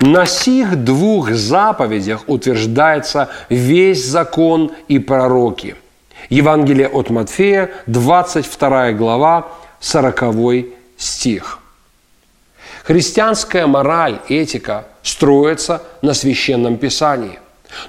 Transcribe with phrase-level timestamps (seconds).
[0.00, 5.76] На сих двух заповедях утверждается весь закон и пророки.
[6.28, 9.48] Евангелие от Матфея, 22 глава,
[9.80, 10.66] 40
[10.98, 11.60] стих.
[12.84, 17.38] Христианская мораль, этика строится на священном писании.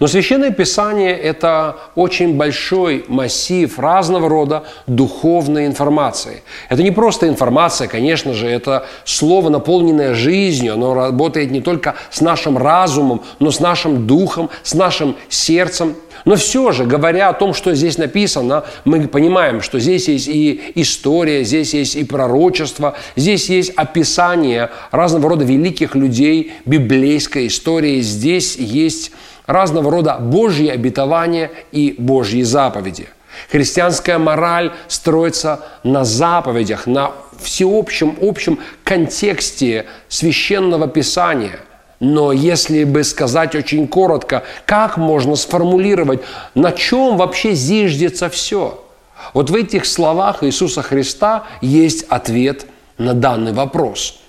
[0.00, 6.42] Но Священное Писание– это очень большой массив разного рода духовной информации.
[6.68, 10.74] Это не просто информация, конечно же, это слово, наполненное жизнью.
[10.74, 15.94] Оно работает не только с нашим разумом, но с нашим духом, с нашим сердцем.
[16.24, 20.72] Но все же, говоря о том, что здесь написано, мы понимаем, что здесь есть и
[20.74, 28.56] история, здесь есть и пророчество, здесь есть описание разного рода великих людей, библейской истории, здесь
[28.56, 29.12] есть
[29.46, 33.08] разного рода Божьи обетования и Божьи заповеди.
[33.50, 41.58] Христианская мораль строится на заповедях, на всеобщем общем контексте священного писания.
[42.00, 46.20] Но если бы сказать очень коротко, как можно сформулировать,
[46.54, 48.84] на чем вообще зиждется все?
[49.32, 52.66] Вот в этих словах Иисуса Христа есть ответ
[52.98, 54.20] на данный вопрос–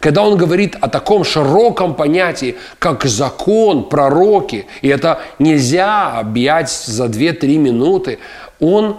[0.00, 7.06] когда он говорит о таком широком понятии, как закон, пророки, и это нельзя объять за
[7.06, 8.18] 2-3 минуты,
[8.60, 8.96] он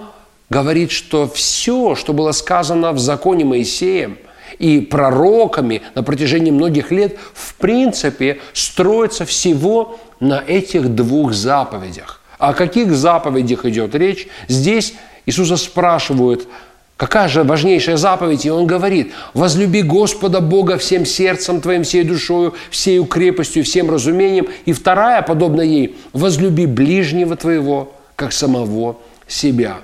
[0.50, 4.18] говорит, что все, что было сказано в законе Моисеем
[4.58, 12.22] и пророками на протяжении многих лет, в принципе, строится всего на этих двух заповедях.
[12.40, 14.28] О каких заповедях идет речь?
[14.48, 14.94] Здесь
[15.26, 16.48] Иисуса спрашивают–
[17.00, 18.46] Какая же важнейшая заповедь?
[18.46, 24.50] И он говорит, возлюби Господа Бога всем сердцем твоим, всей душою, всей крепостью, всем разумением.
[24.66, 28.98] И вторая, подобно ей, возлюби ближнего твоего, как самого
[29.30, 29.78] себя.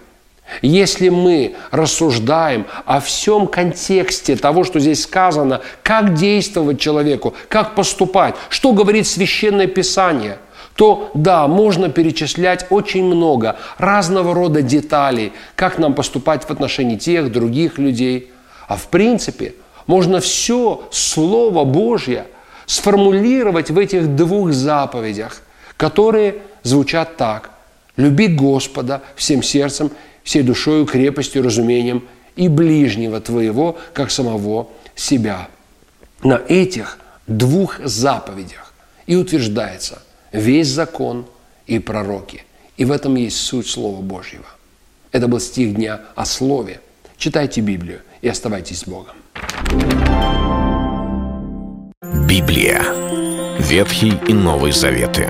[0.62, 8.36] Если мы рассуждаем о всем контексте того, что здесь сказано, как действовать человеку, как поступать,
[8.50, 10.38] что говорит Священное Писание–
[10.76, 17.32] то да, можно перечислять очень много разного рода деталей, как нам поступать в отношении тех,
[17.32, 18.32] других людей.
[18.68, 19.56] А в принципе,
[19.88, 22.26] можно все Слово Божье
[22.66, 25.42] сформулировать в этих двух заповедях,
[25.78, 27.52] которые звучат так.
[27.96, 29.92] Люби Господа всем сердцем,
[30.24, 35.48] всей душою, крепостью, разумением и ближнего твоего, как самого себя.
[36.22, 36.98] На этих
[37.28, 38.74] двух заповедях
[39.08, 40.02] и утверждается–
[40.36, 41.26] весь закон
[41.66, 42.44] и пророки.
[42.78, 44.46] И в этом есть суть Слова Божьего.
[45.12, 46.82] Это был стих дня о Слове.
[47.18, 49.16] Читайте Библию и оставайтесь с Богом.
[52.28, 52.84] Библия.
[53.60, 55.30] Ветхий и Новый Заветы.